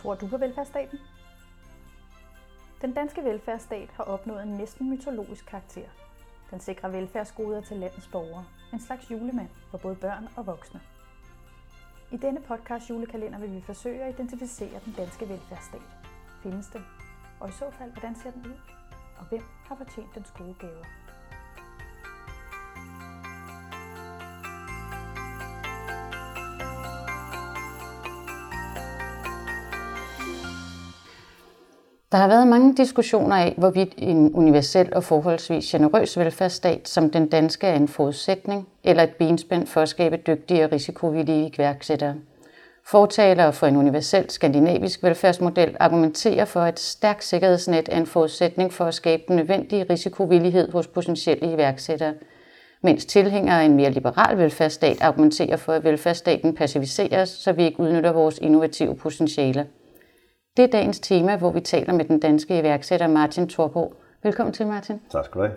[0.00, 0.98] Tror du på velfærdsstaten?
[2.82, 5.88] Den danske velfærdsstat har opnået en næsten mytologisk karakter.
[6.50, 8.44] Den sikrer velfærdsgoder til landets borgere.
[8.72, 10.80] En slags julemand for både børn og voksne.
[12.12, 15.82] I denne podcast julekalender vil vi forsøge at identificere den danske velfærdsstat.
[16.42, 16.84] Findes den?
[17.40, 18.58] Og i så fald, hvordan ser den ud?
[19.18, 20.99] Og hvem har fortjent dens gode gaver?
[32.12, 37.28] Der har været mange diskussioner af, hvorvidt en universel og forholdsvis generøs velfærdsstat som den
[37.28, 42.14] danske er en forudsætning eller et benspænd for at skabe dygtige og risikovillige iværksættere.
[42.86, 48.72] Fortalere for en universel skandinavisk velfærdsmodel argumenterer for, at et stærkt sikkerhedsnet er en forudsætning
[48.72, 52.14] for at skabe den nødvendige risikovillighed hos potentielle iværksættere,
[52.82, 57.80] mens tilhængere af en mere liberal velfærdsstat argumenterer for, at velfærdsstaten passiviseres, så vi ikke
[57.80, 59.64] udnytter vores innovative potentialer.
[60.56, 63.94] Det er dagens tema, hvor vi taler med den danske iværksætter Martin Thorborg.
[64.22, 65.00] Velkommen til, Martin.
[65.12, 65.56] Tak skal du have.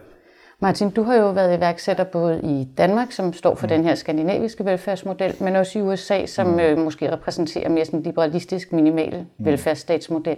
[0.60, 3.70] Martin, du har jo været iværksætter både i Danmark, som står for mm.
[3.70, 6.60] den her skandinaviske velfærdsmodel, men også i USA, som mm.
[6.60, 9.46] øh, måske repræsenterer mere sådan en liberalistisk minimal mm.
[9.46, 10.38] velfærdsstatsmodel.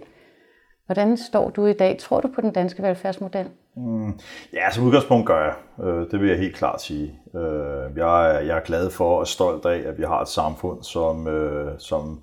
[0.85, 1.97] Hvordan står du i dag?
[1.99, 3.49] Tror du på den danske velfærdsmodel?
[3.75, 4.19] Mm,
[4.53, 5.53] ja, som udgangspunkt gør jeg.
[5.85, 7.19] Øh, det vil jeg helt klart sige.
[7.35, 10.83] Øh, jeg, er, jeg er glad for og stolt af, at vi har et samfund,
[10.83, 12.19] som, øh, som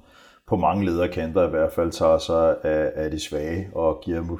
[0.52, 4.38] på mange lederkanter i hvert fald tager sig af, af de svage og giver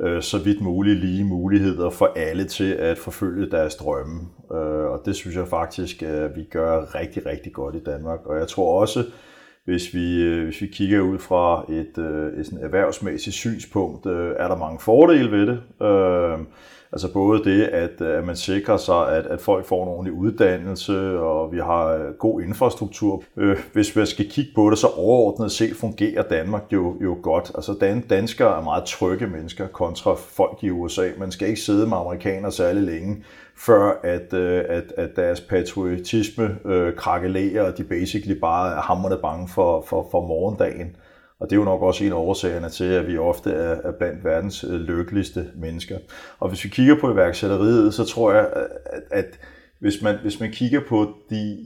[0.00, 4.20] øh, så vidt muligt lige muligheder for alle til at forfølge deres drømme.
[4.52, 8.26] Øh, og det synes jeg faktisk, at vi gør rigtig, rigtig godt i Danmark.
[8.26, 9.04] Og jeg tror også,
[9.64, 14.32] hvis vi, øh, hvis vi kigger ud fra et, øh, et sådan erhvervsmæssigt synspunkt, øh,
[14.38, 15.60] er der mange fordele ved det.
[16.92, 20.12] Altså både det, at, øh, at man sikrer sig, at, at folk får en ordentlig
[20.12, 23.22] uddannelse, og vi har øh, god infrastruktur.
[23.36, 27.52] Øh, hvis vi skal kigge på det, så overordnet set fungerer Danmark jo, jo godt.
[27.54, 31.08] Altså dan, danskere er meget trygge mennesker kontra folk i USA.
[31.18, 33.24] Man skal ikke sidde med amerikanere særlig længe,
[33.56, 39.16] før at, øh, at, at deres patriotisme øh, krakelerer, og de basically bare er hammerne
[39.22, 40.96] bange for, for, for morgendagen.
[41.40, 44.24] Og det er jo nok også en af årsagerne til, at vi ofte er blandt
[44.24, 45.98] verdens øh, lykkeligste mennesker.
[46.38, 48.50] Og hvis vi kigger på iværksætteriet, så tror jeg,
[48.92, 49.38] at, at
[49.78, 51.58] hvis, man, hvis man kigger på de,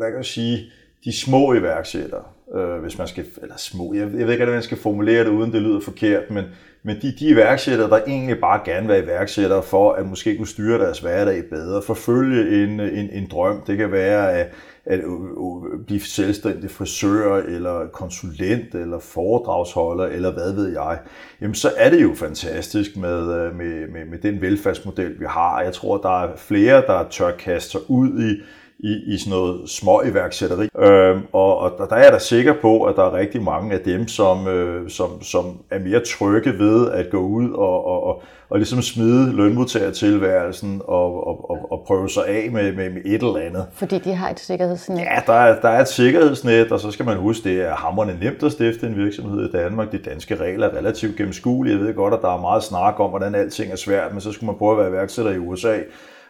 [0.00, 0.70] jeg vil sige,
[1.04, 2.24] de små iværksættere,
[2.58, 5.30] øh, hvis man skal, eller små, jeg, jeg ved ikke, hvordan man skal formulere det,
[5.30, 6.44] uden det lyder forkert, men,
[6.82, 10.46] men de, de iværksættere, der egentlig bare gerne vil være iværksættere for at måske kunne
[10.46, 14.50] styre deres hverdag bedre, forfølge en, en, en drøm, det kan være at,
[14.84, 20.98] at øh, øh, blive selvstændig frisør, eller konsulent, eller foredragsholder, eller hvad ved jeg,
[21.40, 25.62] jamen så er det jo fantastisk med, øh, med, med, med den velfærdsmodel, vi har.
[25.62, 28.42] Jeg tror, der er flere, der tør kaste sig ud i
[28.78, 30.68] i, i sådan noget små iværksætteri.
[30.78, 33.80] Øhm, og, og der er jeg da sikker på, at der er rigtig mange af
[33.80, 38.22] dem, som, øh, som, som er mere trygge ved at gå ud og, og, og,
[38.50, 43.22] og ligesom smide lønmodtagertilværelsen og, og, og, og prøve sig af med, med, med et
[43.22, 43.66] eller andet.
[43.72, 44.98] Fordi de har et sikkerhedsnet.
[44.98, 48.18] Ja, der er, der er et sikkerhedsnet, og så skal man huske, det er hammerende
[48.24, 49.92] nemt at stifte en virksomhed i Danmark.
[49.92, 51.76] De danske regler er relativt gennemskuelige.
[51.76, 54.32] Jeg ved godt, at der er meget snak om, hvordan alting er svært, men så
[54.32, 55.78] skulle man prøve at være iværksætter i USA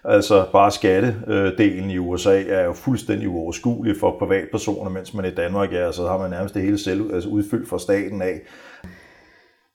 [0.04, 5.72] Altså bare skattedelen i USA er jo fuldstændig uoverskuelig for privatpersoner, mens man i Danmark
[5.72, 8.40] er, altså, så har man nærmest det hele selv altså udfyldt fra staten af.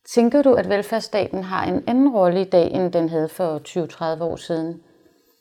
[0.06, 3.62] Tænker du, at velfærdsstaten har en anden rolle i dag, end den havde for
[4.20, 4.82] 20-30 år siden,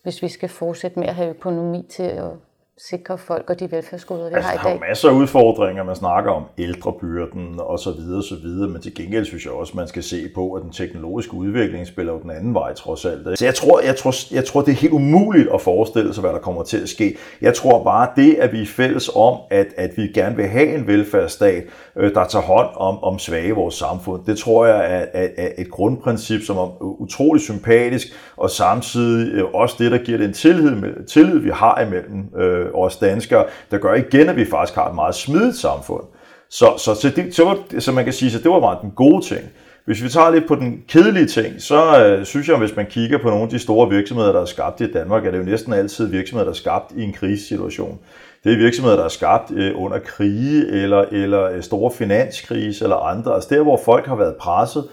[0.03, 2.31] hvis vi skal fortsætte med at have økonomi til at
[2.79, 4.71] sikre folk og de velfærdsgoder, vi altså, har i dag?
[4.71, 5.85] Der er masser af udfordringer.
[5.85, 9.73] Man snakker om ældrebyrden og så videre, så videre, men til gengæld synes jeg også,
[9.77, 13.39] man skal se på, at den teknologiske udvikling spiller jo den anden vej trods alt.
[13.39, 16.33] Så jeg tror, jeg, tror, jeg tror, det er helt umuligt at forestille sig, hvad
[16.33, 17.17] der kommer til at ske.
[17.41, 20.75] Jeg tror bare, det, at vi er fælles om, at, at vi gerne vil have
[20.75, 21.65] en velfærdsstat,
[21.97, 25.29] øh, der tager hånd om, om svage i vores samfund, det tror jeg er, er,
[25.37, 28.07] er et grundprincip, som er utrolig sympatisk,
[28.37, 32.75] og samtidig øh, også det, der giver den tillid, tillid vi har imellem øh, Øh,
[32.75, 36.03] os danskere, der gør igen, at vi faktisk har et meget smidigt samfund.
[36.51, 38.91] Så, så, så, det, så, var, så man kan sige, at det var meget den
[38.91, 39.41] gode ting.
[39.85, 43.19] Hvis vi tager lidt på den kedelige ting, så øh, synes jeg, hvis man kigger
[43.19, 45.73] på nogle af de store virksomheder, der er skabt i Danmark, er det jo næsten
[45.73, 47.99] altid virksomheder, der er skabt i en krisesituation.
[48.45, 52.97] Det er virksomheder, der er skabt øh, under krige eller, eller øh, store finanskrise eller
[52.97, 53.35] andre.
[53.35, 54.85] Altså der, hvor folk har været presset,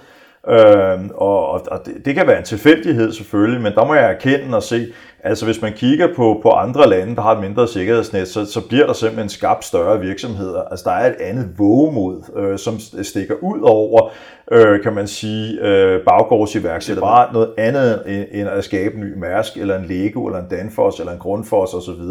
[0.47, 4.57] Øh, og og det, det kan være en tilfældighed selvfølgelig, men der må jeg erkende
[4.57, 4.87] og se,
[5.23, 8.67] altså hvis man kigger på, på andre lande, der har et mindre sikkerhedsnet, så, så
[8.67, 10.61] bliver der simpelthen skabt større virksomheder.
[10.61, 14.11] Altså der er et andet vågemod, øh, som stikker ud over,
[14.51, 17.01] øh, kan man sige, øh, baggårdsiværksætter.
[17.03, 20.99] Bare noget andet end at skabe en ny Mærsk, eller en Lego, eller en Danfoss,
[20.99, 22.01] eller en Grundfos osv.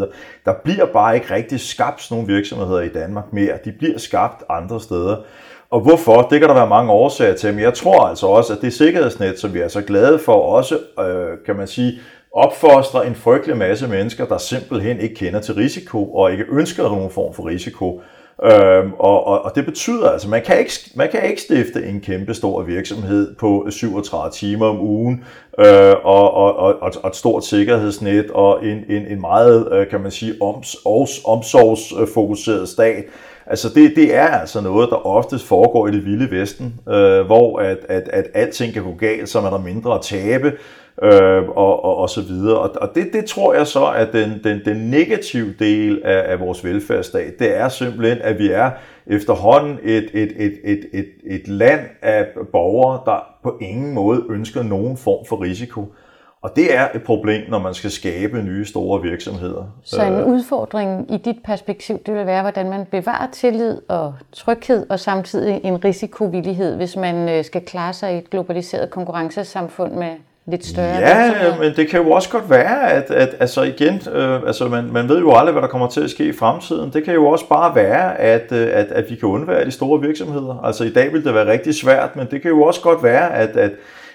[0.45, 3.57] Der bliver bare ikke rigtig skabt sådan nogle virksomheder i Danmark mere.
[3.65, 5.15] De bliver skabt andre steder.
[5.71, 6.21] Og hvorfor?
[6.21, 9.39] Det kan der være mange årsager til, men jeg tror altså også, at det sikkerhedsnet,
[9.39, 11.99] som vi er så glade for, også, øh, kan man sige,
[12.33, 17.11] opfostrer en frygtelig masse mennesker, der simpelthen ikke kender til risiko og ikke ønsker nogen
[17.11, 18.01] form for risiko.
[18.43, 22.01] Øhm, og, og, og det betyder altså, man kan ikke, man kan ikke stifte en
[22.01, 25.23] kæmpe stor virksomhed på 37 timer om ugen,
[25.59, 30.01] øh, og, og, og, og et stort sikkerhedsnet, og en, en, en meget, øh, kan
[30.01, 30.75] man sige, oms,
[31.25, 33.05] omsorgsfokuseret stat.
[33.45, 37.59] Altså det, det er altså noget, der oftest foregår i det vilde vesten, øh, hvor
[37.59, 40.51] at, at, at alting kan gå galt, så man har der mindre at tabe,
[41.03, 42.57] øh, og, og, og så videre.
[42.57, 46.39] Og, og det, det tror jeg så, at den, den, den negative del af, af
[46.39, 48.71] vores velfærdsstat, det er simpelthen, at vi er
[49.07, 54.63] efterhånden et, et, et, et, et, et land af borgere, der på ingen måde ønsker
[54.63, 55.93] nogen form for risiko.
[56.41, 59.63] Og det er et problem, når man skal skabe nye store virksomheder.
[59.83, 60.27] Så en øh.
[60.27, 65.61] udfordring i dit perspektiv, det vil være, hvordan man bevarer tillid og tryghed, og samtidig
[65.63, 70.11] en risikovillighed, hvis man øh, skal klare sig i et globaliseret konkurrencesamfund med
[70.49, 74.39] lidt større Ja, men det kan jo også godt være, at, at altså igen, øh,
[74.47, 76.93] altså man, man ved jo aldrig, hvad der kommer til at ske i fremtiden.
[76.93, 80.01] Det kan jo også bare være, at, øh, at, at vi kan undvære de store
[80.01, 80.63] virksomheder.
[80.63, 83.33] Altså i dag vil det være rigtig svært, men det kan jo også godt være,
[83.33, 83.71] at, at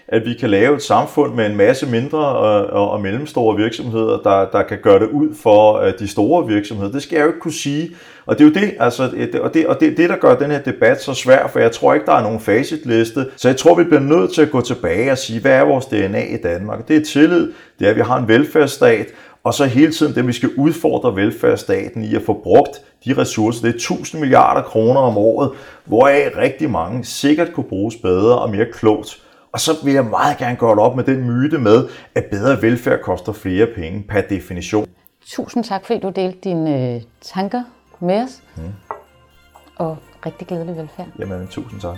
[0.08, 4.18] at vi kan lave et samfund med en masse mindre og, og, og mellemstore virksomheder,
[4.18, 6.92] der, der kan gøre det ud for uh, de store virksomheder.
[6.92, 7.90] Det skal jeg jo ikke kunne sige.
[8.26, 10.50] Og det er jo det, altså, et, og det, og det, det, der gør den
[10.50, 13.26] her debat så svær, for jeg tror ikke, der er nogen facitliste.
[13.36, 15.86] Så jeg tror, vi bliver nødt til at gå tilbage og sige, hvad er vores
[15.86, 16.88] DNA i Danmark?
[16.88, 19.06] Det er tillid, det er, at vi har en velfærdsstat,
[19.44, 23.62] og så hele tiden det, vi skal udfordre velfærdsstaten i at få brugt de ressourcer.
[23.62, 25.50] Det er 1000 milliarder kroner om året,
[25.84, 29.23] hvoraf rigtig mange sikkert kunne bruges bedre og mere klogt.
[29.54, 32.62] Og så vil jeg meget gerne gøre det op med den myte med, at bedre
[32.62, 34.88] velfærd koster flere penge per definition.
[35.26, 37.62] Tusind tak, fordi du delte dine øh, tanker
[38.00, 38.42] med os.
[38.56, 38.62] Mm.
[39.76, 39.96] Og
[40.26, 41.06] rigtig glædelig velfærd.
[41.18, 41.96] Jamen, tusind tak.